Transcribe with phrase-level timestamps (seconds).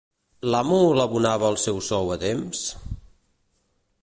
[0.53, 2.65] L'amo l'abonava el seu sou a temps?